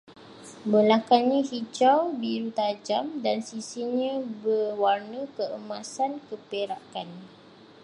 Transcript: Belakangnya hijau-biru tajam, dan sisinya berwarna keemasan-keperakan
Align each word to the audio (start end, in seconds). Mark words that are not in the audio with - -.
Belakangnya 0.71 1.41
hijau-biru 1.49 2.49
tajam, 2.59 3.05
dan 3.25 3.37
sisinya 3.49 4.13
berwarna 4.43 5.21
keemasan-keperakan 5.37 7.05